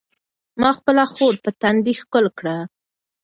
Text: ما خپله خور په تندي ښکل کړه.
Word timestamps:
ما 0.61 0.69
خپله 0.77 1.03
خور 1.13 1.33
په 1.43 1.49
تندي 1.61 1.93
ښکل 2.01 2.25
کړه. 2.37 2.57